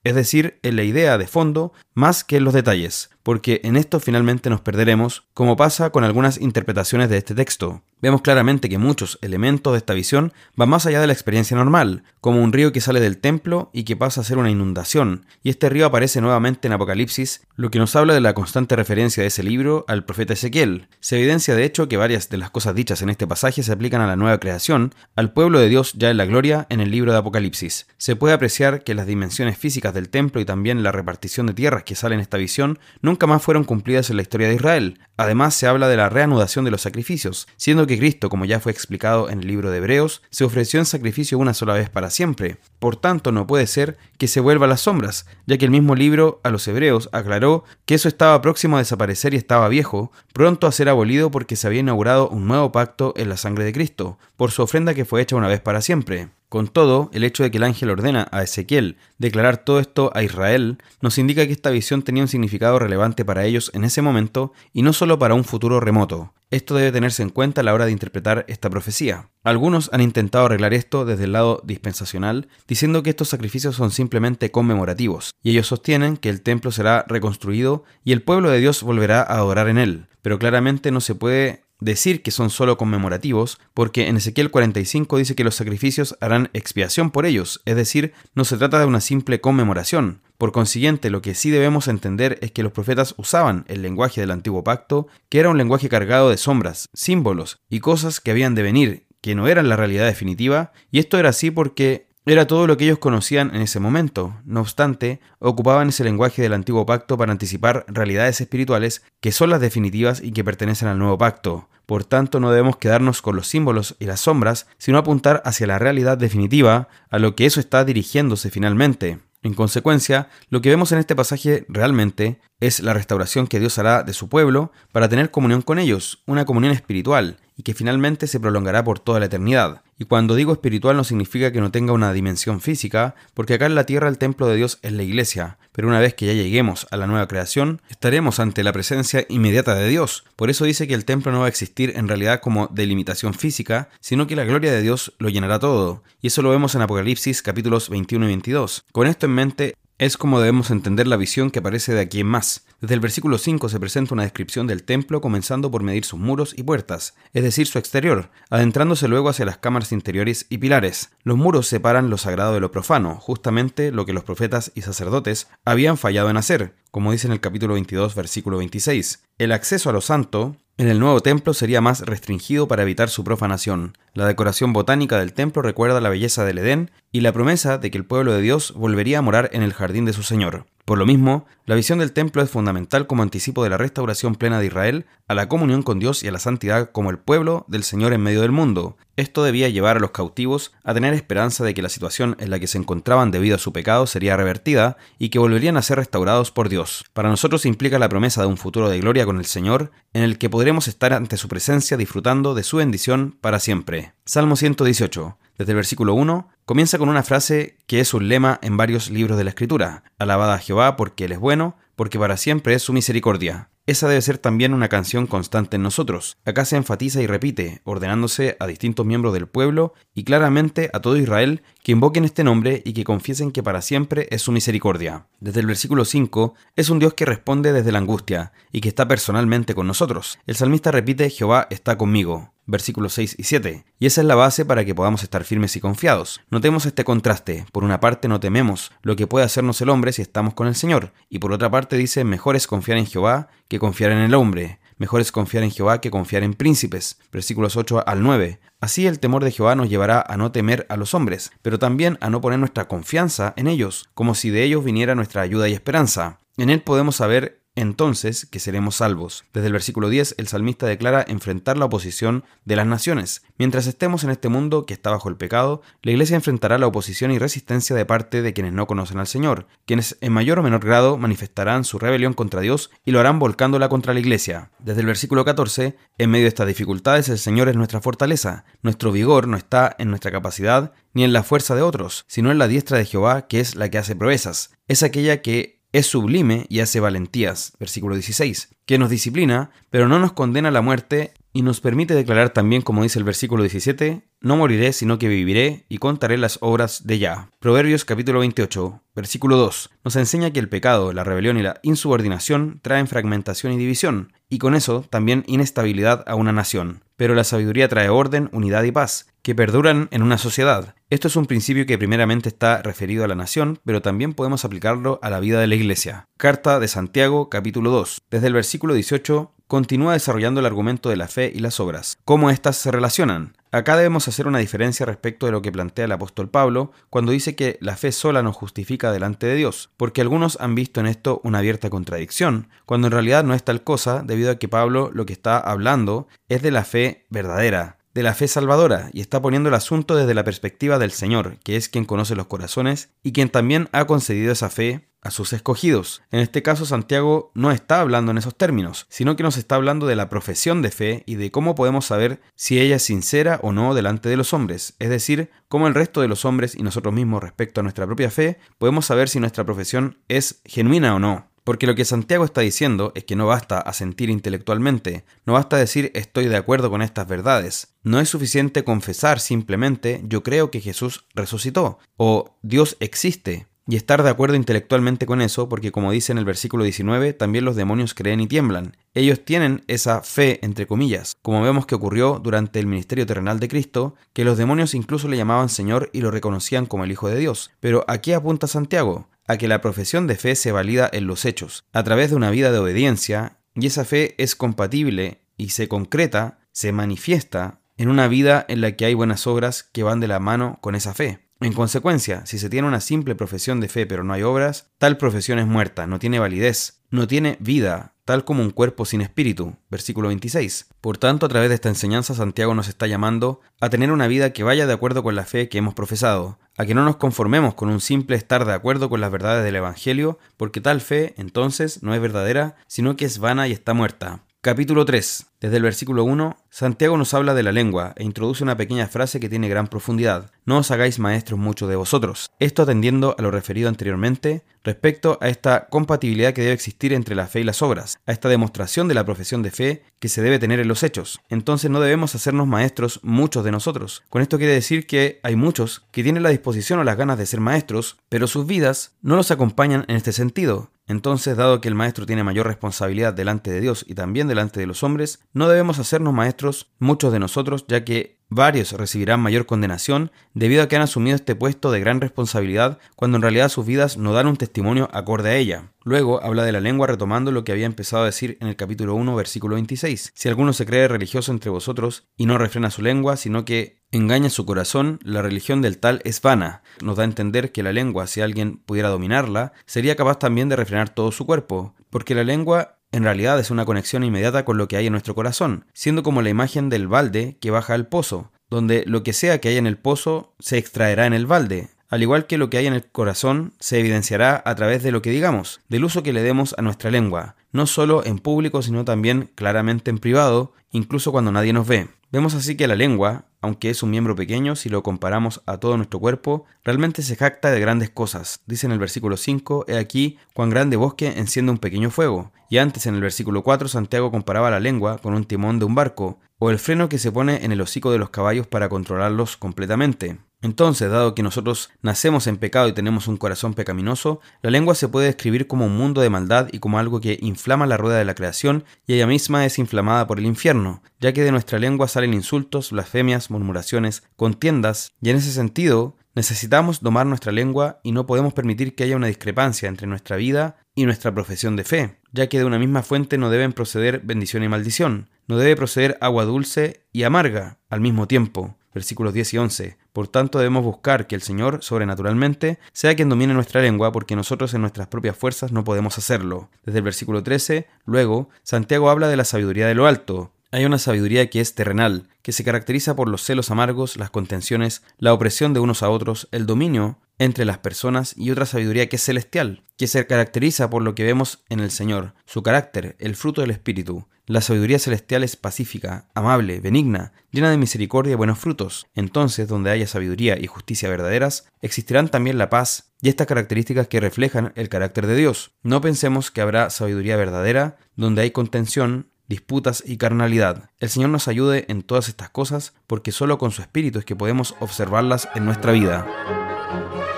es 0.04 0.14
decir, 0.14 0.58
en 0.62 0.76
la 0.76 0.82
idea 0.82 1.18
de 1.18 1.26
fondo 1.26 1.72
más 1.94 2.24
que 2.24 2.36
en 2.36 2.44
los 2.44 2.54
detalles, 2.54 3.10
porque 3.24 3.60
en 3.64 3.76
esto 3.76 3.98
finalmente 3.98 4.50
nos 4.50 4.60
perderemos, 4.60 5.24
como 5.34 5.56
pasa 5.56 5.90
con 5.90 6.04
algunas 6.04 6.40
interpretaciones 6.40 7.08
de 7.08 7.16
este 7.16 7.34
texto. 7.34 7.82
Vemos 8.00 8.20
claramente 8.20 8.68
que 8.68 8.76
muchos 8.76 9.18
elementos 9.22 9.72
de 9.72 9.78
esta 9.78 9.94
visión 9.94 10.34
van 10.56 10.68
más 10.68 10.84
allá 10.84 11.00
de 11.00 11.06
la 11.06 11.14
experiencia 11.14 11.56
normal, 11.56 12.02
como 12.20 12.42
un 12.42 12.52
río 12.52 12.70
que 12.70 12.82
sale 12.82 13.00
del 13.00 13.16
templo 13.16 13.70
y 13.72 13.84
que 13.84 13.96
pasa 13.96 14.20
a 14.20 14.24
ser 14.24 14.36
una 14.36 14.50
inundación, 14.50 15.24
y 15.42 15.48
este 15.48 15.70
río 15.70 15.86
aparece 15.86 16.20
nuevamente 16.20 16.68
en 16.68 16.74
Apocalipsis, 16.74 17.46
lo 17.56 17.70
que 17.70 17.78
nos 17.78 17.96
habla 17.96 18.12
de 18.12 18.20
la 18.20 18.34
constante 18.34 18.76
referencia 18.76 19.22
de 19.22 19.28
ese 19.28 19.42
libro 19.42 19.86
al 19.88 20.04
profeta 20.04 20.34
Ezequiel. 20.34 20.88
Se 21.00 21.16
evidencia 21.16 21.54
de 21.54 21.64
hecho 21.64 21.88
que 21.88 21.96
varias 21.96 22.28
de 22.28 22.36
las 22.36 22.50
cosas 22.50 22.74
dichas 22.74 23.00
en 23.00 23.08
este 23.08 23.26
pasaje 23.26 23.62
se 23.62 23.72
aplican 23.72 24.02
a 24.02 24.06
la 24.06 24.16
nueva 24.16 24.38
creación, 24.38 24.94
al 25.16 25.32
pueblo 25.32 25.58
de 25.58 25.70
Dios 25.70 25.94
ya 25.94 26.10
en 26.10 26.18
la 26.18 26.26
gloria 26.26 26.66
en 26.68 26.80
el 26.80 26.90
libro 26.90 27.12
de 27.12 27.18
Apocalipsis. 27.18 27.86
Se 27.96 28.16
puede 28.16 28.34
apreciar 28.34 28.84
que 28.84 28.94
las 28.94 29.06
dimensiones 29.06 29.56
físicas 29.56 29.94
del 29.94 30.10
templo 30.10 30.42
y 30.42 30.44
también 30.44 30.82
la 30.82 30.92
repartición 30.92 31.46
de 31.46 31.54
tierras 31.54 31.84
que 31.84 31.94
sale 31.94 32.16
en 32.16 32.20
esta 32.20 32.36
visión 32.36 32.78
nunca 33.14 33.28
más 33.28 33.44
fueron 33.44 33.62
cumplidas 33.62 34.10
en 34.10 34.16
la 34.16 34.22
historia 34.22 34.48
de 34.48 34.56
Israel. 34.56 34.98
Además 35.16 35.54
se 35.54 35.68
habla 35.68 35.86
de 35.86 35.96
la 35.96 36.08
reanudación 36.08 36.64
de 36.64 36.72
los 36.72 36.80
sacrificios, 36.82 37.46
siendo 37.56 37.86
que 37.86 37.96
Cristo, 37.96 38.28
como 38.28 38.44
ya 38.44 38.58
fue 38.58 38.72
explicado 38.72 39.30
en 39.30 39.38
el 39.38 39.46
libro 39.46 39.70
de 39.70 39.78
Hebreos, 39.78 40.20
se 40.30 40.42
ofreció 40.42 40.80
en 40.80 40.84
sacrificio 40.84 41.38
una 41.38 41.54
sola 41.54 41.74
vez 41.74 41.88
para 41.90 42.10
siempre. 42.10 42.56
Por 42.80 42.96
tanto, 42.96 43.30
no 43.30 43.46
puede 43.46 43.68
ser 43.68 43.98
que 44.18 44.26
se 44.26 44.40
vuelva 44.40 44.66
a 44.66 44.68
las 44.68 44.80
sombras, 44.80 45.26
ya 45.46 45.56
que 45.58 45.64
el 45.64 45.70
mismo 45.70 45.94
libro 45.94 46.40
a 46.42 46.50
los 46.50 46.66
Hebreos 46.66 47.08
aclaró 47.12 47.62
que 47.86 47.94
eso 47.94 48.08
estaba 48.08 48.42
próximo 48.42 48.74
a 48.74 48.80
desaparecer 48.80 49.32
y 49.32 49.36
estaba 49.36 49.68
viejo, 49.68 50.10
pronto 50.32 50.66
a 50.66 50.72
ser 50.72 50.88
abolido 50.88 51.30
porque 51.30 51.54
se 51.54 51.68
había 51.68 51.80
inaugurado 51.80 52.28
un 52.28 52.48
nuevo 52.48 52.72
pacto 52.72 53.14
en 53.16 53.28
la 53.28 53.36
sangre 53.36 53.62
de 53.62 53.72
Cristo, 53.72 54.18
por 54.34 54.50
su 54.50 54.62
ofrenda 54.62 54.92
que 54.92 55.04
fue 55.04 55.22
hecha 55.22 55.36
una 55.36 55.46
vez 55.46 55.60
para 55.60 55.82
siempre. 55.82 56.30
Con 56.54 56.68
todo, 56.68 57.10
el 57.12 57.24
hecho 57.24 57.42
de 57.42 57.50
que 57.50 57.56
el 57.56 57.64
ángel 57.64 57.90
ordena 57.90 58.28
a 58.30 58.44
Ezequiel 58.44 58.96
declarar 59.18 59.56
todo 59.56 59.80
esto 59.80 60.12
a 60.14 60.22
Israel 60.22 60.78
nos 61.00 61.18
indica 61.18 61.44
que 61.48 61.52
esta 61.52 61.70
visión 61.70 62.02
tenía 62.02 62.22
un 62.22 62.28
significado 62.28 62.78
relevante 62.78 63.24
para 63.24 63.44
ellos 63.44 63.72
en 63.74 63.82
ese 63.82 64.02
momento 64.02 64.52
y 64.72 64.82
no 64.82 64.92
solo 64.92 65.18
para 65.18 65.34
un 65.34 65.42
futuro 65.42 65.80
remoto. 65.80 66.32
Esto 66.52 66.76
debe 66.76 66.92
tenerse 66.92 67.24
en 67.24 67.30
cuenta 67.30 67.60
a 67.60 67.64
la 67.64 67.74
hora 67.74 67.86
de 67.86 67.90
interpretar 67.90 68.44
esta 68.46 68.70
profecía. 68.70 69.30
Algunos 69.42 69.90
han 69.92 70.00
intentado 70.00 70.46
arreglar 70.46 70.74
esto 70.74 71.04
desde 71.04 71.24
el 71.24 71.32
lado 71.32 71.60
dispensacional, 71.64 72.46
diciendo 72.68 73.02
que 73.02 73.10
estos 73.10 73.30
sacrificios 73.30 73.74
son 73.74 73.90
simplemente 73.90 74.52
conmemorativos, 74.52 75.32
y 75.42 75.50
ellos 75.50 75.66
sostienen 75.66 76.16
que 76.16 76.28
el 76.28 76.42
templo 76.42 76.70
será 76.70 77.04
reconstruido 77.08 77.82
y 78.04 78.12
el 78.12 78.22
pueblo 78.22 78.50
de 78.50 78.60
Dios 78.60 78.84
volverá 78.84 79.22
a 79.22 79.38
adorar 79.38 79.68
en 79.68 79.78
él. 79.78 80.06
Pero 80.22 80.38
claramente 80.38 80.92
no 80.92 81.00
se 81.00 81.16
puede 81.16 81.63
decir 81.84 82.22
que 82.22 82.30
son 82.30 82.48
solo 82.50 82.78
conmemorativos, 82.78 83.60
porque 83.74 84.08
en 84.08 84.16
Ezequiel 84.16 84.50
45 84.50 85.18
dice 85.18 85.34
que 85.34 85.44
los 85.44 85.54
sacrificios 85.54 86.16
harán 86.20 86.48
expiación 86.54 87.10
por 87.10 87.26
ellos, 87.26 87.60
es 87.66 87.76
decir, 87.76 88.14
no 88.34 88.44
se 88.44 88.56
trata 88.56 88.78
de 88.78 88.86
una 88.86 89.02
simple 89.02 89.40
conmemoración. 89.40 90.22
Por 90.38 90.50
consiguiente, 90.50 91.10
lo 91.10 91.20
que 91.20 91.34
sí 91.34 91.50
debemos 91.50 91.86
entender 91.86 92.38
es 92.40 92.52
que 92.52 92.62
los 92.62 92.72
profetas 92.72 93.14
usaban 93.18 93.64
el 93.68 93.82
lenguaje 93.82 94.22
del 94.22 94.30
antiguo 94.30 94.64
pacto, 94.64 95.08
que 95.28 95.38
era 95.38 95.50
un 95.50 95.58
lenguaje 95.58 95.90
cargado 95.90 96.30
de 96.30 96.38
sombras, 96.38 96.88
símbolos 96.94 97.58
y 97.68 97.80
cosas 97.80 98.20
que 98.20 98.30
habían 98.30 98.54
de 98.54 98.62
venir, 98.62 99.06
que 99.20 99.34
no 99.34 99.46
eran 99.46 99.68
la 99.68 99.76
realidad 99.76 100.06
definitiva, 100.06 100.72
y 100.90 100.98
esto 101.00 101.18
era 101.18 101.28
así 101.28 101.50
porque 101.50 102.08
era 102.32 102.46
todo 102.46 102.66
lo 102.66 102.76
que 102.76 102.84
ellos 102.84 102.98
conocían 102.98 103.54
en 103.54 103.60
ese 103.60 103.80
momento. 103.80 104.34
No 104.44 104.60
obstante, 104.60 105.20
ocupaban 105.38 105.90
ese 105.90 106.04
lenguaje 106.04 106.40
del 106.40 106.54
antiguo 106.54 106.86
pacto 106.86 107.18
para 107.18 107.32
anticipar 107.32 107.84
realidades 107.86 108.40
espirituales 108.40 109.02
que 109.20 109.32
son 109.32 109.50
las 109.50 109.60
definitivas 109.60 110.22
y 110.22 110.32
que 110.32 110.44
pertenecen 110.44 110.88
al 110.88 110.98
nuevo 110.98 111.18
pacto. 111.18 111.68
Por 111.84 112.04
tanto, 112.04 112.40
no 112.40 112.50
debemos 112.50 112.78
quedarnos 112.78 113.20
con 113.20 113.36
los 113.36 113.46
símbolos 113.48 113.96
y 113.98 114.06
las 114.06 114.20
sombras, 114.20 114.66
sino 114.78 114.96
apuntar 114.96 115.42
hacia 115.44 115.66
la 115.66 115.78
realidad 115.78 116.16
definitiva, 116.16 116.88
a 117.10 117.18
lo 117.18 117.36
que 117.36 117.44
eso 117.44 117.60
está 117.60 117.84
dirigiéndose 117.84 118.50
finalmente. 118.50 119.18
En 119.42 119.52
consecuencia, 119.52 120.28
lo 120.48 120.62
que 120.62 120.70
vemos 120.70 120.92
en 120.92 120.98
este 120.98 121.14
pasaje 121.14 121.66
realmente 121.68 122.40
es 122.60 122.80
la 122.80 122.94
restauración 122.94 123.46
que 123.46 123.60
Dios 123.60 123.78
hará 123.78 124.02
de 124.02 124.14
su 124.14 124.30
pueblo 124.30 124.72
para 124.90 125.10
tener 125.10 125.30
comunión 125.30 125.60
con 125.60 125.78
ellos, 125.78 126.22
una 126.24 126.46
comunión 126.46 126.72
espiritual, 126.72 127.36
y 127.56 127.62
que 127.62 127.74
finalmente 127.74 128.26
se 128.26 128.40
prolongará 128.40 128.84
por 128.84 128.98
toda 128.98 129.20
la 129.20 129.26
eternidad. 129.26 129.82
Y 129.98 130.06
cuando 130.06 130.34
digo 130.34 130.52
espiritual 130.52 130.96
no 130.96 131.04
significa 131.04 131.52
que 131.52 131.60
no 131.60 131.70
tenga 131.70 131.92
una 131.92 132.12
dimensión 132.12 132.60
física, 132.60 133.14
porque 133.32 133.54
acá 133.54 133.66
en 133.66 133.76
la 133.76 133.86
tierra 133.86 134.08
el 134.08 134.18
templo 134.18 134.48
de 134.48 134.56
Dios 134.56 134.78
es 134.82 134.92
la 134.92 135.04
iglesia, 135.04 135.58
pero 135.70 135.88
una 135.88 136.00
vez 136.00 136.14
que 136.14 136.26
ya 136.26 136.32
lleguemos 136.32 136.86
a 136.90 136.96
la 136.96 137.06
nueva 137.06 137.28
creación, 137.28 137.80
estaremos 137.88 138.40
ante 138.40 138.64
la 138.64 138.72
presencia 138.72 139.24
inmediata 139.28 139.74
de 139.74 139.88
Dios. 139.88 140.24
Por 140.36 140.50
eso 140.50 140.64
dice 140.64 140.88
que 140.88 140.94
el 140.94 141.04
templo 141.04 141.30
no 141.30 141.40
va 141.40 141.46
a 141.46 141.48
existir 141.48 141.92
en 141.96 142.08
realidad 142.08 142.40
como 142.40 142.68
delimitación 142.72 143.34
física, 143.34 143.88
sino 144.00 144.26
que 144.26 144.36
la 144.36 144.44
gloria 144.44 144.72
de 144.72 144.82
Dios 144.82 145.12
lo 145.18 145.28
llenará 145.28 145.58
todo. 145.58 146.02
Y 146.20 146.28
eso 146.28 146.42
lo 146.42 146.50
vemos 146.50 146.74
en 146.74 146.82
Apocalipsis 146.82 147.42
capítulos 147.42 147.88
21 147.88 148.24
y 148.24 148.28
22. 148.28 148.84
Con 148.90 149.06
esto 149.06 149.26
en 149.26 149.32
mente, 149.32 149.76
es 149.98 150.16
como 150.16 150.40
debemos 150.40 150.70
entender 150.70 151.06
la 151.06 151.16
visión 151.16 151.50
que 151.50 151.60
aparece 151.60 151.94
de 151.94 152.00
aquí 152.00 152.20
en 152.20 152.26
más. 152.26 152.66
Desde 152.80 152.94
el 152.94 153.00
versículo 153.00 153.38
5 153.38 153.68
se 153.68 153.78
presenta 153.78 154.14
una 154.14 154.24
descripción 154.24 154.66
del 154.66 154.82
templo 154.82 155.20
comenzando 155.20 155.70
por 155.70 155.82
medir 155.82 156.04
sus 156.04 156.18
muros 156.18 156.52
y 156.56 156.64
puertas, 156.64 157.14
es 157.32 157.44
decir, 157.44 157.66
su 157.66 157.78
exterior, 157.78 158.30
adentrándose 158.50 159.06
luego 159.06 159.28
hacia 159.28 159.46
las 159.46 159.58
cámaras 159.58 159.92
interiores 159.92 160.46
y 160.48 160.58
pilares. 160.58 161.10
Los 161.22 161.38
muros 161.38 161.68
separan 161.68 162.10
lo 162.10 162.18
sagrado 162.18 162.54
de 162.54 162.60
lo 162.60 162.72
profano, 162.72 163.16
justamente 163.20 163.92
lo 163.92 164.04
que 164.04 164.12
los 164.12 164.24
profetas 164.24 164.72
y 164.74 164.82
sacerdotes 164.82 165.48
habían 165.64 165.96
fallado 165.96 166.28
en 166.28 166.36
hacer, 166.36 166.74
como 166.90 167.12
dice 167.12 167.28
en 167.28 167.32
el 167.32 167.40
capítulo 167.40 167.74
22, 167.74 168.14
versículo 168.14 168.58
26. 168.58 169.22
El 169.38 169.52
acceso 169.52 169.90
a 169.90 169.92
lo 169.92 170.00
santo 170.00 170.56
en 170.76 170.88
el 170.88 170.98
nuevo 170.98 171.20
templo 171.20 171.54
sería 171.54 171.80
más 171.80 172.00
restringido 172.00 172.66
para 172.66 172.82
evitar 172.82 173.08
su 173.08 173.22
profanación. 173.22 173.96
La 174.14 174.26
decoración 174.26 174.72
botánica 174.72 175.18
del 175.18 175.32
templo 175.32 175.60
recuerda 175.60 176.00
la 176.00 176.08
belleza 176.08 176.44
del 176.44 176.58
Edén 176.58 176.92
y 177.10 177.20
la 177.22 177.32
promesa 177.32 177.78
de 177.78 177.90
que 177.90 177.98
el 177.98 178.04
pueblo 178.04 178.32
de 178.32 178.42
Dios 178.42 178.72
volvería 178.76 179.18
a 179.18 179.22
morar 179.22 179.50
en 179.52 179.62
el 179.62 179.72
jardín 179.72 180.04
de 180.04 180.12
su 180.12 180.22
Señor. 180.22 180.66
Por 180.84 180.98
lo 180.98 181.06
mismo, 181.06 181.46
la 181.64 181.74
visión 181.74 181.98
del 181.98 182.12
templo 182.12 182.42
es 182.42 182.50
fundamental 182.50 183.06
como 183.06 183.22
anticipo 183.22 183.64
de 183.64 183.70
la 183.70 183.78
restauración 183.78 184.34
plena 184.34 184.60
de 184.60 184.66
Israel 184.66 185.06
a 185.26 185.34
la 185.34 185.48
comunión 185.48 185.82
con 185.82 185.98
Dios 185.98 186.22
y 186.22 186.28
a 186.28 186.30
la 186.30 186.38
santidad 186.38 186.90
como 186.92 187.08
el 187.10 187.18
pueblo 187.18 187.64
del 187.68 187.84
Señor 187.84 188.12
en 188.12 188.20
medio 188.20 188.42
del 188.42 188.52
mundo. 188.52 188.98
Esto 189.16 189.42
debía 189.42 189.70
llevar 189.70 189.96
a 189.96 190.00
los 190.00 190.10
cautivos 190.10 190.72
a 190.82 190.92
tener 190.92 191.14
esperanza 191.14 191.64
de 191.64 191.72
que 191.72 191.80
la 191.80 191.88
situación 191.88 192.36
en 192.38 192.50
la 192.50 192.58
que 192.58 192.66
se 192.66 192.76
encontraban 192.76 193.30
debido 193.30 193.56
a 193.56 193.60
su 193.60 193.72
pecado 193.72 194.06
sería 194.06 194.36
revertida 194.36 194.98
y 195.18 195.30
que 195.30 195.38
volverían 195.38 195.78
a 195.78 195.82
ser 195.82 195.98
restaurados 195.98 196.50
por 196.50 196.68
Dios. 196.68 197.04
Para 197.14 197.30
nosotros 197.30 197.64
implica 197.64 197.98
la 197.98 198.10
promesa 198.10 198.42
de 198.42 198.48
un 198.48 198.58
futuro 198.58 198.90
de 198.90 199.00
gloria 199.00 199.24
con 199.24 199.38
el 199.38 199.46
Señor, 199.46 199.90
en 200.12 200.22
el 200.22 200.36
que 200.36 200.50
podremos 200.50 200.86
estar 200.86 201.14
ante 201.14 201.38
su 201.38 201.48
presencia 201.48 201.96
disfrutando 201.96 202.54
de 202.54 202.62
su 202.62 202.76
bendición 202.76 203.38
para 203.40 203.58
siempre. 203.58 204.03
Salmo 204.24 204.56
118 204.56 205.38
desde 205.58 205.72
el 205.72 205.76
versículo 205.76 206.14
1, 206.14 206.48
comienza 206.64 206.98
con 206.98 207.08
una 207.08 207.22
frase 207.22 207.76
que 207.86 208.00
es 208.00 208.12
un 208.12 208.28
lema 208.28 208.58
en 208.62 208.76
varios 208.76 209.10
libros 209.10 209.38
de 209.38 209.44
la 209.44 209.50
Escritura. 209.50 210.04
Alabada 210.18 210.54
a 210.54 210.58
Jehová 210.58 210.96
porque 210.96 211.26
Él 211.26 211.32
es 211.32 211.38
bueno, 211.38 211.76
porque 211.96 212.18
para 212.18 212.36
siempre 212.36 212.74
es 212.74 212.82
su 212.82 212.92
misericordia. 212.92 213.70
Esa 213.86 214.08
debe 214.08 214.22
ser 214.22 214.38
también 214.38 214.72
una 214.72 214.88
canción 214.88 215.26
constante 215.26 215.76
en 215.76 215.82
nosotros. 215.82 216.38
Acá 216.46 216.64
se 216.64 216.76
enfatiza 216.76 217.20
y 217.20 217.26
repite, 217.26 217.82
ordenándose 217.84 218.56
a 218.58 218.66
distintos 218.66 219.04
miembros 219.04 219.34
del 219.34 219.46
pueblo 219.46 219.92
y 220.14 220.24
claramente 220.24 220.90
a 220.92 221.00
todo 221.00 221.18
Israel 221.18 221.62
que 221.84 221.92
invoquen 221.92 222.24
este 222.24 222.44
nombre 222.44 222.82
y 222.86 222.94
que 222.94 223.04
confiesen 223.04 223.52
que 223.52 223.62
para 223.62 223.82
siempre 223.82 224.26
es 224.30 224.40
su 224.40 224.52
misericordia. 224.52 225.26
Desde 225.38 225.60
el 225.60 225.66
versículo 225.66 226.06
5, 226.06 226.54
es 226.76 226.88
un 226.88 226.98
Dios 226.98 227.12
que 227.12 227.26
responde 227.26 227.74
desde 227.74 227.92
la 227.92 227.98
angustia 227.98 228.52
y 228.72 228.80
que 228.80 228.88
está 228.88 229.06
personalmente 229.06 229.74
con 229.74 229.86
nosotros. 229.86 230.38
El 230.46 230.56
salmista 230.56 230.90
repite, 230.90 231.28
Jehová 231.28 231.68
está 231.70 231.98
conmigo 231.98 232.54
versículos 232.66 233.12
6 233.14 233.36
y 233.38 233.42
7. 233.44 233.84
Y 233.98 234.06
esa 234.06 234.20
es 234.20 234.26
la 234.26 234.34
base 234.34 234.64
para 234.64 234.84
que 234.84 234.94
podamos 234.94 235.22
estar 235.22 235.44
firmes 235.44 235.76
y 235.76 235.80
confiados. 235.80 236.40
Notemos 236.50 236.86
este 236.86 237.04
contraste. 237.04 237.66
Por 237.72 237.84
una 237.84 238.00
parte 238.00 238.28
no 238.28 238.40
tememos 238.40 238.92
lo 239.02 239.16
que 239.16 239.26
puede 239.26 239.44
hacernos 239.44 239.80
el 239.80 239.90
hombre 239.90 240.12
si 240.12 240.22
estamos 240.22 240.54
con 240.54 240.66
el 240.66 240.74
Señor. 240.74 241.12
Y 241.28 241.38
por 241.38 241.52
otra 241.52 241.70
parte 241.70 241.96
dice, 241.96 242.24
mejor 242.24 242.56
es 242.56 242.66
confiar 242.66 242.98
en 242.98 243.06
Jehová 243.06 243.48
que 243.68 243.78
confiar 243.78 244.12
en 244.12 244.18
el 244.18 244.34
hombre. 244.34 244.78
Mejor 244.96 245.20
es 245.20 245.32
confiar 245.32 245.64
en 245.64 245.70
Jehová 245.70 246.00
que 246.00 246.10
confiar 246.10 246.42
en 246.42 246.54
príncipes. 246.54 247.18
Versículos 247.32 247.76
8 247.76 248.04
al 248.06 248.22
9. 248.22 248.60
Así 248.80 249.06
el 249.06 249.18
temor 249.18 249.44
de 249.44 249.50
Jehová 249.50 249.74
nos 249.74 249.88
llevará 249.88 250.24
a 250.26 250.36
no 250.36 250.52
temer 250.52 250.86
a 250.88 250.96
los 250.96 251.14
hombres, 251.14 251.52
pero 251.62 251.78
también 251.78 252.18
a 252.20 252.30
no 252.30 252.40
poner 252.40 252.58
nuestra 252.58 252.86
confianza 252.86 253.54
en 253.56 253.66
ellos, 253.66 254.08
como 254.14 254.34
si 254.34 254.50
de 254.50 254.62
ellos 254.62 254.84
viniera 254.84 255.14
nuestra 255.14 255.42
ayuda 255.42 255.68
y 255.68 255.72
esperanza. 255.72 256.40
En 256.56 256.70
él 256.70 256.82
podemos 256.82 257.16
saber 257.16 257.63
entonces 257.76 258.46
que 258.46 258.60
seremos 258.60 258.96
salvos. 258.96 259.44
Desde 259.52 259.66
el 259.66 259.72
versículo 259.72 260.08
10 260.08 260.36
el 260.38 260.48
salmista 260.48 260.86
declara 260.86 261.24
enfrentar 261.26 261.76
la 261.76 261.86
oposición 261.86 262.44
de 262.64 262.76
las 262.76 262.86
naciones. 262.86 263.42
Mientras 263.58 263.86
estemos 263.86 264.24
en 264.24 264.30
este 264.30 264.48
mundo 264.48 264.86
que 264.86 264.94
está 264.94 265.10
bajo 265.10 265.28
el 265.28 265.36
pecado, 265.36 265.82
la 266.02 266.12
iglesia 266.12 266.36
enfrentará 266.36 266.78
la 266.78 266.86
oposición 266.86 267.30
y 267.30 267.38
resistencia 267.38 267.94
de 267.96 268.06
parte 268.06 268.42
de 268.42 268.52
quienes 268.52 268.72
no 268.72 268.86
conocen 268.86 269.18
al 269.18 269.26
Señor, 269.26 269.66
quienes 269.86 270.16
en 270.20 270.32
mayor 270.32 270.58
o 270.58 270.62
menor 270.62 270.84
grado 270.84 271.16
manifestarán 271.18 271.84
su 271.84 271.98
rebelión 271.98 272.34
contra 272.34 272.60
Dios 272.60 272.90
y 273.04 273.10
lo 273.10 273.20
harán 273.20 273.38
volcándola 273.38 273.88
contra 273.88 274.14
la 274.14 274.20
iglesia. 274.20 274.70
Desde 274.78 275.00
el 275.00 275.06
versículo 275.06 275.44
14, 275.44 275.96
en 276.18 276.30
medio 276.30 276.44
de 276.44 276.48
estas 276.48 276.66
dificultades 276.66 277.28
el 277.28 277.38
Señor 277.38 277.68
es 277.68 277.76
nuestra 277.76 278.00
fortaleza. 278.00 278.64
Nuestro 278.82 279.12
vigor 279.12 279.48
no 279.48 279.56
está 279.56 279.94
en 279.98 280.10
nuestra 280.10 280.30
capacidad 280.30 280.92
ni 281.12 281.24
en 281.24 281.32
la 281.32 281.42
fuerza 281.42 281.74
de 281.74 281.82
otros, 281.82 282.24
sino 282.26 282.50
en 282.50 282.58
la 282.58 282.68
diestra 282.68 282.98
de 282.98 283.04
Jehová, 283.04 283.46
que 283.46 283.60
es 283.60 283.76
la 283.76 283.88
que 283.88 283.98
hace 283.98 284.16
proezas. 284.16 284.72
Es 284.88 285.02
aquella 285.02 285.40
que 285.42 285.83
es 285.94 286.06
sublime 286.06 286.66
y 286.68 286.80
hace 286.80 286.98
valentías, 286.98 287.72
versículo 287.78 288.16
16, 288.16 288.68
que 288.84 288.98
nos 288.98 289.10
disciplina, 289.10 289.70
pero 289.90 290.08
no 290.08 290.18
nos 290.18 290.32
condena 290.32 290.70
a 290.70 290.72
la 290.72 290.82
muerte 290.82 291.32
y 291.52 291.62
nos 291.62 291.80
permite 291.80 292.14
declarar 292.14 292.50
también, 292.50 292.82
como 292.82 293.04
dice 293.04 293.20
el 293.20 293.24
versículo 293.24 293.62
17, 293.62 294.22
no 294.40 294.56
moriré, 294.56 294.92
sino 294.92 295.20
que 295.20 295.28
viviré 295.28 295.84
y 295.88 295.98
contaré 295.98 296.36
las 296.36 296.58
obras 296.62 297.06
de 297.06 297.20
Yah. 297.20 297.48
Proverbios 297.60 298.04
capítulo 298.04 298.40
28, 298.40 299.02
versículo 299.14 299.56
2, 299.56 299.90
nos 300.02 300.16
enseña 300.16 300.50
que 300.50 300.58
el 300.58 300.68
pecado, 300.68 301.12
la 301.12 301.22
rebelión 301.22 301.58
y 301.58 301.62
la 301.62 301.78
insubordinación 301.84 302.80
traen 302.82 303.06
fragmentación 303.06 303.72
y 303.72 303.76
división, 303.76 304.32
y 304.48 304.58
con 304.58 304.74
eso 304.74 305.06
también 305.10 305.44
inestabilidad 305.46 306.24
a 306.26 306.34
una 306.34 306.50
nación. 306.50 307.03
Pero 307.16 307.34
la 307.34 307.44
sabiduría 307.44 307.88
trae 307.88 308.08
orden, 308.08 308.48
unidad 308.52 308.82
y 308.82 308.92
paz, 308.92 309.26
que 309.42 309.54
perduran 309.54 310.08
en 310.10 310.22
una 310.22 310.38
sociedad. 310.38 310.94
Esto 311.10 311.28
es 311.28 311.36
un 311.36 311.46
principio 311.46 311.86
que 311.86 311.98
primeramente 311.98 312.48
está 312.48 312.82
referido 312.82 313.24
a 313.24 313.28
la 313.28 313.34
nación, 313.34 313.78
pero 313.84 314.02
también 314.02 314.32
podemos 314.32 314.64
aplicarlo 314.64 315.20
a 315.22 315.30
la 315.30 315.38
vida 315.38 315.60
de 315.60 315.66
la 315.66 315.74
iglesia. 315.74 316.26
Carta 316.36 316.80
de 316.80 316.88
Santiago 316.88 317.50
capítulo 317.50 317.90
2. 317.90 318.22
Desde 318.30 318.46
el 318.48 318.54
versículo 318.54 318.94
18 318.94 319.52
continúa 319.74 320.12
desarrollando 320.12 320.60
el 320.60 320.66
argumento 320.66 321.10
de 321.10 321.16
la 321.16 321.26
fe 321.26 321.50
y 321.52 321.58
las 321.58 321.80
obras. 321.80 322.16
¿Cómo 322.24 322.48
éstas 322.48 322.76
se 322.76 322.92
relacionan? 322.92 323.56
Acá 323.72 323.96
debemos 323.96 324.28
hacer 324.28 324.46
una 324.46 324.60
diferencia 324.60 325.04
respecto 325.04 325.46
de 325.46 325.52
lo 325.52 325.62
que 325.62 325.72
plantea 325.72 326.04
el 326.04 326.12
apóstol 326.12 326.48
Pablo 326.48 326.92
cuando 327.10 327.32
dice 327.32 327.56
que 327.56 327.76
la 327.80 327.96
fe 327.96 328.12
sola 328.12 328.44
nos 328.44 328.54
justifica 328.54 329.10
delante 329.10 329.48
de 329.48 329.56
Dios, 329.56 329.90
porque 329.96 330.20
algunos 330.20 330.60
han 330.60 330.76
visto 330.76 331.00
en 331.00 331.06
esto 331.06 331.40
una 331.42 331.58
abierta 331.58 331.90
contradicción, 331.90 332.68
cuando 332.86 333.08
en 333.08 333.14
realidad 333.14 333.42
no 333.42 333.52
es 333.52 333.64
tal 333.64 333.82
cosa 333.82 334.22
debido 334.24 334.52
a 334.52 334.60
que 334.60 334.68
Pablo 334.68 335.10
lo 335.12 335.26
que 335.26 335.32
está 335.32 335.58
hablando 335.58 336.28
es 336.48 336.62
de 336.62 336.70
la 336.70 336.84
fe 336.84 337.26
verdadera, 337.30 337.98
de 338.14 338.22
la 338.22 338.34
fe 338.34 338.48
salvadora 338.48 339.10
y 339.12 339.20
está 339.20 339.42
poniendo 339.42 339.68
el 339.68 339.74
asunto 339.74 340.14
desde 340.14 340.34
la 340.34 340.44
perspectiva 340.44 340.98
del 340.98 341.10
Señor, 341.10 341.58
que 341.64 341.76
es 341.76 341.88
quien 341.88 342.04
conoce 342.04 342.36
los 342.36 342.46
corazones 342.46 343.10
y 343.22 343.32
quien 343.32 343.48
también 343.50 343.88
ha 343.92 344.06
concedido 344.06 344.52
esa 344.52 344.70
fe 344.70 345.08
a 345.24 345.30
sus 345.30 345.52
escogidos. 345.52 346.22
En 346.30 346.40
este 346.40 346.62
caso, 346.62 346.84
Santiago 346.84 347.50
no 347.54 347.72
está 347.72 348.00
hablando 348.00 348.30
en 348.30 348.38
esos 348.38 348.56
términos, 348.56 349.06
sino 349.08 349.36
que 349.36 349.42
nos 349.42 349.56
está 349.56 349.74
hablando 349.74 350.06
de 350.06 350.16
la 350.16 350.28
profesión 350.28 350.82
de 350.82 350.90
fe 350.90 351.22
y 351.26 351.34
de 351.36 351.50
cómo 351.50 351.74
podemos 351.74 352.04
saber 352.04 352.40
si 352.54 352.78
ella 352.78 352.96
es 352.96 353.02
sincera 353.02 353.58
o 353.62 353.72
no 353.72 353.94
delante 353.94 354.28
de 354.28 354.36
los 354.36 354.52
hombres, 354.52 354.94
es 354.98 355.08
decir, 355.08 355.50
cómo 355.68 355.88
el 355.88 355.94
resto 355.94 356.20
de 356.20 356.28
los 356.28 356.44
hombres 356.44 356.76
y 356.76 356.82
nosotros 356.82 357.14
mismos 357.14 357.42
respecto 357.42 357.80
a 357.80 357.82
nuestra 357.82 358.06
propia 358.06 358.30
fe 358.30 358.58
podemos 358.78 359.06
saber 359.06 359.28
si 359.28 359.40
nuestra 359.40 359.64
profesión 359.64 360.18
es 360.28 360.60
genuina 360.64 361.14
o 361.14 361.18
no. 361.18 361.53
Porque 361.64 361.86
lo 361.86 361.94
que 361.94 362.04
Santiago 362.04 362.44
está 362.44 362.60
diciendo 362.60 363.12
es 363.14 363.24
que 363.24 363.36
no 363.36 363.46
basta 363.46 363.80
asentir 363.80 364.28
intelectualmente, 364.28 365.24
no 365.46 365.54
basta 365.54 365.78
decir 365.78 366.12
estoy 366.14 366.46
de 366.46 366.56
acuerdo 366.56 366.90
con 366.90 367.00
estas 367.00 367.26
verdades. 367.26 367.94
No 368.02 368.20
es 368.20 368.28
suficiente 368.28 368.84
confesar 368.84 369.40
simplemente 369.40 370.22
yo 370.24 370.42
creo 370.42 370.70
que 370.70 370.80
Jesús 370.80 371.24
resucitó 371.34 371.98
o 372.18 372.56
Dios 372.62 372.98
existe 373.00 373.66
y 373.86 373.96
estar 373.96 374.22
de 374.22 374.30
acuerdo 374.30 374.56
intelectualmente 374.56 375.26
con 375.26 375.40
eso, 375.40 375.68
porque 375.68 375.92
como 375.92 376.10
dice 376.10 376.32
en 376.32 376.38
el 376.38 376.44
versículo 376.44 376.84
19, 376.84 377.32
también 377.34 377.64
los 377.64 377.76
demonios 377.76 378.14
creen 378.14 378.40
y 378.40 378.46
tiemblan. 378.46 378.96
Ellos 379.12 379.44
tienen 379.44 379.84
esa 379.88 380.22
fe, 380.22 380.58
entre 380.62 380.86
comillas, 380.86 381.36
como 381.42 381.62
vemos 381.62 381.86
que 381.86 381.94
ocurrió 381.94 382.40
durante 382.42 382.80
el 382.80 382.86
ministerio 382.86 383.26
terrenal 383.26 383.60
de 383.60 383.68
Cristo, 383.68 384.14
que 384.32 384.44
los 384.44 384.56
demonios 384.56 384.94
incluso 384.94 385.28
le 385.28 385.36
llamaban 385.36 385.68
Señor 385.68 386.08
y 386.12 386.20
lo 386.20 386.30
reconocían 386.30 386.86
como 386.86 387.04
el 387.04 387.12
Hijo 387.12 387.28
de 387.28 387.38
Dios. 387.38 387.70
Pero 387.80 388.04
aquí 388.08 388.32
apunta 388.32 388.66
Santiago, 388.66 389.28
a 389.46 389.56
que 389.56 389.68
la 389.68 389.80
profesión 389.80 390.26
de 390.26 390.36
fe 390.36 390.54
se 390.56 390.72
valida 390.72 391.08
en 391.12 391.26
los 391.26 391.44
hechos, 391.44 391.84
a 391.92 392.02
través 392.02 392.30
de 392.30 392.36
una 392.36 392.50
vida 392.50 392.72
de 392.72 392.78
obediencia, 392.78 393.58
y 393.74 393.86
esa 393.86 394.04
fe 394.04 394.34
es 394.38 394.54
compatible 394.54 395.40
y 395.56 395.70
se 395.70 395.88
concreta, 395.88 396.58
se 396.72 396.92
manifiesta 396.92 397.80
en 397.96 398.08
una 398.08 398.28
vida 398.28 398.64
en 398.68 398.80
la 398.80 398.92
que 398.92 399.04
hay 399.04 399.14
buenas 399.14 399.46
obras 399.46 399.82
que 399.82 400.02
van 400.02 400.20
de 400.20 400.28
la 400.28 400.40
mano 400.40 400.78
con 400.80 400.94
esa 400.94 401.14
fe. 401.14 401.40
En 401.60 401.72
consecuencia, 401.72 402.44
si 402.46 402.58
se 402.58 402.68
tiene 402.68 402.88
una 402.88 403.00
simple 403.00 403.34
profesión 403.34 403.80
de 403.80 403.88
fe 403.88 404.06
pero 404.06 404.24
no 404.24 404.32
hay 404.32 404.42
obras, 404.42 404.90
tal 404.98 405.16
profesión 405.16 405.58
es 405.58 405.66
muerta, 405.66 406.06
no 406.06 406.18
tiene 406.18 406.38
validez, 406.38 407.00
no 407.10 407.26
tiene 407.28 407.56
vida, 407.60 408.13
tal 408.24 408.44
como 408.44 408.62
un 408.62 408.70
cuerpo 408.70 409.04
sin 409.04 409.20
espíritu. 409.20 409.76
Versículo 409.90 410.28
26. 410.28 410.88
Por 411.00 411.18
tanto, 411.18 411.46
a 411.46 411.48
través 411.48 411.68
de 411.68 411.74
esta 411.76 411.88
enseñanza, 411.88 412.34
Santiago 412.34 412.74
nos 412.74 412.88
está 412.88 413.06
llamando 413.06 413.60
a 413.80 413.90
tener 413.90 414.12
una 414.12 414.26
vida 414.26 414.52
que 414.52 414.62
vaya 414.62 414.86
de 414.86 414.92
acuerdo 414.92 415.22
con 415.22 415.34
la 415.34 415.44
fe 415.44 415.68
que 415.68 415.78
hemos 415.78 415.94
profesado, 415.94 416.58
a 416.76 416.86
que 416.86 416.94
no 416.94 417.04
nos 417.04 417.16
conformemos 417.16 417.74
con 417.74 417.88
un 417.88 418.00
simple 418.00 418.36
estar 418.36 418.64
de 418.64 418.72
acuerdo 418.72 419.08
con 419.08 419.20
las 419.20 419.30
verdades 419.30 419.64
del 419.64 419.76
Evangelio, 419.76 420.38
porque 420.56 420.80
tal 420.80 421.00
fe, 421.00 421.34
entonces, 421.36 422.02
no 422.02 422.14
es 422.14 422.20
verdadera, 422.20 422.76
sino 422.86 423.16
que 423.16 423.24
es 423.24 423.38
vana 423.38 423.68
y 423.68 423.72
está 423.72 423.94
muerta. 423.94 424.44
Capítulo 424.60 425.04
3. 425.04 425.46
Desde 425.64 425.78
el 425.78 425.82
versículo 425.82 426.24
1, 426.24 426.58
Santiago 426.68 427.16
nos 427.16 427.32
habla 427.32 427.54
de 427.54 427.62
la 427.62 427.72
lengua 427.72 428.12
e 428.16 428.22
introduce 428.22 428.62
una 428.62 428.76
pequeña 428.76 429.06
frase 429.06 429.40
que 429.40 429.48
tiene 429.48 429.66
gran 429.66 429.86
profundidad. 429.86 430.50
No 430.66 430.76
os 430.76 430.90
hagáis 430.90 431.18
maestros 431.18 431.58
muchos 431.58 431.88
de 431.88 431.96
vosotros. 431.96 432.50
Esto 432.58 432.82
atendiendo 432.82 433.34
a 433.38 433.40
lo 433.40 433.50
referido 433.50 433.88
anteriormente 433.88 434.62
respecto 434.82 435.38
a 435.40 435.48
esta 435.48 435.86
compatibilidad 435.88 436.52
que 436.52 436.60
debe 436.60 436.74
existir 436.74 437.14
entre 437.14 437.34
la 437.34 437.46
fe 437.46 437.60
y 437.60 437.64
las 437.64 437.80
obras, 437.80 438.18
a 438.26 438.32
esta 438.32 438.50
demostración 438.50 439.08
de 439.08 439.14
la 439.14 439.24
profesión 439.24 439.62
de 439.62 439.70
fe 439.70 440.02
que 440.18 440.28
se 440.28 440.42
debe 440.42 440.58
tener 440.58 440.80
en 440.80 440.88
los 440.88 441.02
hechos. 441.02 441.40
Entonces 441.48 441.90
no 441.90 442.00
debemos 442.00 442.34
hacernos 442.34 442.66
maestros 442.66 443.20
muchos 443.22 443.64
de 443.64 443.70
nosotros. 443.70 444.22
Con 444.28 444.42
esto 444.42 444.58
quiere 444.58 444.74
decir 444.74 445.06
que 445.06 445.40
hay 445.42 445.56
muchos 445.56 446.04
que 446.12 446.22
tienen 446.22 446.42
la 446.42 446.50
disposición 446.50 446.98
o 446.98 447.04
las 447.04 447.16
ganas 447.16 447.38
de 447.38 447.46
ser 447.46 447.60
maestros, 447.60 448.18
pero 448.28 448.46
sus 448.46 448.66
vidas 448.66 449.16
no 449.22 449.36
los 449.36 449.50
acompañan 449.50 450.04
en 450.08 450.16
este 450.16 450.32
sentido. 450.32 450.90
Entonces, 451.06 451.56
dado 451.56 451.82
que 451.82 451.88
el 451.88 451.94
maestro 451.94 452.24
tiene 452.24 452.44
mayor 452.44 452.66
responsabilidad 452.66 453.34
delante 453.34 453.70
de 453.70 453.80
Dios 453.80 454.06
y 454.08 454.14
también 454.14 454.48
delante 454.48 454.80
de 454.80 454.86
los 454.86 455.02
hombres, 455.02 455.40
no 455.54 455.68
debemos 455.68 455.98
hacernos 455.98 456.34
maestros 456.34 456.90
muchos 456.98 457.32
de 457.32 457.38
nosotros, 457.38 457.86
ya 457.88 458.04
que 458.04 458.34
varios 458.48 458.92
recibirán 458.92 459.40
mayor 459.40 459.66
condenación 459.66 460.30
debido 460.52 460.82
a 460.82 460.88
que 460.88 460.96
han 460.96 461.02
asumido 461.02 461.34
este 461.34 461.56
puesto 461.56 461.90
de 461.90 462.00
gran 462.00 462.20
responsabilidad 462.20 462.98
cuando 463.16 463.36
en 463.36 463.42
realidad 463.42 463.68
sus 463.68 463.86
vidas 463.86 464.16
no 464.16 464.32
dan 464.32 464.46
un 464.46 464.56
testimonio 464.56 465.08
acorde 465.12 465.50
a 465.50 465.56
ella. 465.56 465.92
Luego 466.02 466.42
habla 466.42 466.64
de 466.64 466.72
la 466.72 466.80
lengua 466.80 467.06
retomando 467.06 467.50
lo 467.50 467.64
que 467.64 467.72
había 467.72 467.86
empezado 467.86 468.22
a 468.22 468.26
decir 468.26 468.58
en 468.60 468.68
el 468.68 468.76
capítulo 468.76 469.14
1, 469.14 469.34
versículo 469.34 469.74
26. 469.76 470.32
Si 470.34 470.48
alguno 470.48 470.72
se 470.72 470.86
cree 470.86 471.08
religioso 471.08 471.50
entre 471.50 471.70
vosotros 471.70 472.28
y 472.36 472.46
no 472.46 472.58
refrena 472.58 472.90
su 472.90 473.00
lengua, 473.00 473.36
sino 473.36 473.64
que 473.64 474.02
engaña 474.10 474.50
su 474.50 474.66
corazón, 474.66 475.18
la 475.22 475.42
religión 475.42 475.82
del 475.82 475.98
tal 475.98 476.20
es 476.24 476.40
vana. 476.42 476.82
Nos 477.02 477.16
da 477.16 477.22
a 477.22 477.26
entender 477.26 477.72
que 477.72 477.82
la 477.82 477.92
lengua, 477.92 478.26
si 478.26 478.40
alguien 478.40 478.76
pudiera 478.76 479.08
dominarla, 479.08 479.72
sería 479.86 480.14
capaz 480.14 480.38
también 480.38 480.68
de 480.68 480.76
refrenar 480.76 481.08
todo 481.08 481.32
su 481.32 481.46
cuerpo, 481.46 481.94
porque 482.10 482.34
la 482.34 482.44
lengua 482.44 482.93
en 483.14 483.22
realidad 483.22 483.60
es 483.60 483.70
una 483.70 483.84
conexión 483.84 484.24
inmediata 484.24 484.64
con 484.64 484.76
lo 484.76 484.88
que 484.88 484.96
hay 484.96 485.06
en 485.06 485.12
nuestro 485.12 485.36
corazón, 485.36 485.86
siendo 485.92 486.24
como 486.24 486.42
la 486.42 486.48
imagen 486.48 486.88
del 486.88 487.06
balde 487.06 487.56
que 487.60 487.70
baja 487.70 487.94
al 487.94 488.08
pozo, 488.08 488.50
donde 488.68 489.04
lo 489.06 489.22
que 489.22 489.32
sea 489.32 489.60
que 489.60 489.68
hay 489.68 489.76
en 489.76 489.86
el 489.86 489.96
pozo 489.96 490.56
se 490.58 490.78
extraerá 490.78 491.24
en 491.26 491.32
el 491.32 491.46
balde, 491.46 491.90
al 492.08 492.22
igual 492.22 492.46
que 492.46 492.58
lo 492.58 492.70
que 492.70 492.78
hay 492.78 492.86
en 492.86 492.94
el 492.94 493.06
corazón 493.06 493.72
se 493.80 493.98
evidenciará 493.98 494.62
a 494.64 494.74
través 494.74 495.02
de 495.02 495.12
lo 495.12 495.22
que 495.22 495.30
digamos, 495.30 495.80
del 495.88 496.04
uso 496.04 496.22
que 496.22 496.32
le 496.32 496.42
demos 496.42 496.74
a 496.78 496.82
nuestra 496.82 497.10
lengua, 497.10 497.56
no 497.72 497.86
solo 497.86 498.24
en 498.24 498.38
público, 498.38 498.82
sino 498.82 499.04
también 499.04 499.50
claramente 499.54 500.10
en 500.10 500.18
privado, 500.18 500.72
incluso 500.90 501.32
cuando 501.32 501.52
nadie 501.52 501.72
nos 501.72 501.86
ve. 501.86 502.08
Vemos 502.34 502.54
así 502.54 502.76
que 502.76 502.88
la 502.88 502.96
lengua, 502.96 503.44
aunque 503.60 503.90
es 503.90 504.02
un 504.02 504.10
miembro 504.10 504.34
pequeño, 504.34 504.74
si 504.74 504.88
lo 504.88 505.04
comparamos 505.04 505.62
a 505.66 505.78
todo 505.78 505.96
nuestro 505.96 506.18
cuerpo, 506.18 506.64
realmente 506.82 507.22
se 507.22 507.36
jacta 507.36 507.70
de 507.70 507.78
grandes 507.78 508.10
cosas. 508.10 508.60
Dice 508.66 508.86
en 508.86 508.92
el 508.92 508.98
versículo 508.98 509.36
5, 509.36 509.84
He 509.86 509.96
aquí 509.96 510.38
cuán 510.52 510.68
grande 510.68 510.96
bosque 510.96 511.34
enciende 511.36 511.70
un 511.70 511.78
pequeño 511.78 512.10
fuego. 512.10 512.50
Y 512.68 512.78
antes 512.78 513.06
en 513.06 513.14
el 513.14 513.20
versículo 513.20 513.62
4, 513.62 513.86
Santiago 513.86 514.32
comparaba 514.32 514.68
la 514.68 514.80
lengua 514.80 515.18
con 515.18 515.34
un 515.34 515.44
timón 515.44 515.78
de 515.78 515.84
un 515.84 515.94
barco, 515.94 516.40
o 516.58 516.70
el 516.70 516.80
freno 516.80 517.08
que 517.08 517.18
se 517.18 517.30
pone 517.30 517.64
en 517.64 517.70
el 517.70 517.80
hocico 517.80 518.10
de 518.10 518.18
los 518.18 518.30
caballos 518.30 518.66
para 518.66 518.88
controlarlos 518.88 519.56
completamente. 519.56 520.38
Entonces, 520.64 521.10
dado 521.10 521.34
que 521.34 521.42
nosotros 521.42 521.90
nacemos 522.00 522.46
en 522.46 522.56
pecado 522.56 522.88
y 522.88 522.94
tenemos 522.94 523.28
un 523.28 523.36
corazón 523.36 523.74
pecaminoso, 523.74 524.40
la 524.62 524.70
lengua 524.70 524.94
se 524.94 525.08
puede 525.08 525.26
describir 525.26 525.66
como 525.66 525.84
un 525.84 525.94
mundo 525.94 526.22
de 526.22 526.30
maldad 526.30 526.70
y 526.72 526.78
como 526.78 526.98
algo 526.98 527.20
que 527.20 527.38
inflama 527.42 527.86
la 527.86 527.98
rueda 527.98 528.16
de 528.16 528.24
la 528.24 528.34
creación 528.34 528.84
y 529.06 529.12
ella 529.12 529.26
misma 529.26 529.66
es 529.66 529.78
inflamada 529.78 530.26
por 530.26 530.38
el 530.38 530.46
infierno, 530.46 531.02
ya 531.20 531.34
que 531.34 531.42
de 531.42 531.52
nuestra 531.52 531.78
lengua 531.78 532.08
salen 532.08 532.32
insultos, 532.32 532.92
blasfemias, 532.92 533.50
murmuraciones, 533.50 534.22
contiendas, 534.36 535.12
y 535.20 535.28
en 535.28 535.36
ese 535.36 535.52
sentido 535.52 536.16
necesitamos 536.34 537.02
domar 537.02 537.26
nuestra 537.26 537.52
lengua 537.52 538.00
y 538.02 538.12
no 538.12 538.24
podemos 538.24 538.54
permitir 538.54 538.94
que 538.94 539.04
haya 539.04 539.16
una 539.16 539.26
discrepancia 539.26 539.90
entre 539.90 540.06
nuestra 540.06 540.36
vida 540.36 540.78
y 540.94 541.04
nuestra 541.04 541.34
profesión 541.34 541.76
de 541.76 541.84
fe, 541.84 542.20
ya 542.32 542.46
que 542.46 542.58
de 542.58 542.64
una 542.64 542.78
misma 542.78 543.02
fuente 543.02 543.36
no 543.36 543.50
deben 543.50 543.74
proceder 543.74 544.22
bendición 544.24 544.62
y 544.62 544.68
maldición, 544.70 545.28
no 545.46 545.58
debe 545.58 545.76
proceder 545.76 546.16
agua 546.22 546.46
dulce 546.46 547.04
y 547.12 547.24
amarga 547.24 547.80
al 547.90 548.00
mismo 548.00 548.26
tiempo 548.26 548.78
versículos 548.94 549.34
10 549.34 549.54
y 549.54 549.58
11. 549.58 549.96
Por 550.12 550.28
tanto, 550.28 550.58
debemos 550.58 550.84
buscar 550.84 551.26
que 551.26 551.34
el 551.34 551.42
Señor, 551.42 551.80
sobrenaturalmente, 551.82 552.78
sea 552.92 553.14
quien 553.16 553.28
domine 553.28 553.52
nuestra 553.52 553.82
lengua, 553.82 554.12
porque 554.12 554.36
nosotros 554.36 554.72
en 554.72 554.80
nuestras 554.80 555.08
propias 555.08 555.36
fuerzas 555.36 555.72
no 555.72 555.84
podemos 555.84 556.16
hacerlo. 556.16 556.70
Desde 556.84 556.98
el 556.98 557.04
versículo 557.04 557.42
13, 557.42 557.88
luego, 558.06 558.48
Santiago 558.62 559.10
habla 559.10 559.28
de 559.28 559.36
la 559.36 559.44
sabiduría 559.44 559.86
de 559.88 559.94
lo 559.94 560.06
alto. 560.06 560.52
Hay 560.70 560.84
una 560.84 560.98
sabiduría 560.98 561.50
que 561.50 561.60
es 561.60 561.74
terrenal, 561.74 562.28
que 562.42 562.52
se 562.52 562.64
caracteriza 562.64 563.14
por 563.14 563.28
los 563.28 563.42
celos 563.42 563.70
amargos, 563.70 564.16
las 564.16 564.30
contenciones, 564.30 565.02
la 565.18 565.32
opresión 565.32 565.74
de 565.74 565.80
unos 565.80 566.02
a 566.02 566.10
otros, 566.10 566.48
el 566.52 566.66
dominio 566.66 567.18
entre 567.38 567.64
las 567.64 567.78
personas 567.78 568.34
y 568.36 568.50
otra 568.50 568.66
sabiduría 568.66 569.08
que 569.08 569.16
es 569.16 569.22
celestial, 569.22 569.82
que 569.96 570.06
se 570.06 570.26
caracteriza 570.26 570.90
por 570.90 571.02
lo 571.02 571.14
que 571.14 571.24
vemos 571.24 571.64
en 571.68 571.80
el 571.80 571.90
Señor, 571.90 572.34
su 572.46 572.62
carácter, 572.62 573.16
el 573.18 573.36
fruto 573.36 573.60
del 573.60 573.70
Espíritu. 573.70 574.26
La 574.46 574.60
sabiduría 574.60 574.98
celestial 574.98 575.42
es 575.42 575.56
pacífica, 575.56 576.28
amable, 576.34 576.80
benigna, 576.80 577.32
llena 577.50 577.70
de 577.70 577.78
misericordia 577.78 578.32
y 578.32 578.36
buenos 578.36 578.58
frutos. 578.58 579.06
Entonces, 579.14 579.68
donde 579.68 579.90
haya 579.90 580.06
sabiduría 580.06 580.58
y 580.60 580.66
justicia 580.66 581.08
verdaderas, 581.08 581.66
existirán 581.80 582.28
también 582.28 582.58
la 582.58 582.68
paz 582.68 583.14
y 583.22 583.30
estas 583.30 583.46
características 583.46 584.06
que 584.06 584.20
reflejan 584.20 584.72
el 584.76 584.90
carácter 584.90 585.26
de 585.26 585.36
Dios. 585.36 585.72
No 585.82 586.02
pensemos 586.02 586.50
que 586.50 586.60
habrá 586.60 586.90
sabiduría 586.90 587.36
verdadera 587.36 587.96
donde 588.16 588.42
hay 588.42 588.50
contención, 588.50 589.30
disputas 589.48 590.02
y 590.06 590.18
carnalidad. 590.18 590.90
El 590.98 591.08
Señor 591.08 591.30
nos 591.30 591.48
ayude 591.48 591.86
en 591.88 592.02
todas 592.02 592.28
estas 592.28 592.50
cosas 592.50 592.92
porque 593.06 593.32
solo 593.32 593.56
con 593.56 593.70
su 593.70 593.80
Espíritu 593.80 594.18
es 594.18 594.26
que 594.26 594.36
podemos 594.36 594.74
observarlas 594.80 595.48
en 595.54 595.64
nuestra 595.64 595.92
vida. 595.92 596.73
Thank 596.94 597.14
you. 597.28 597.33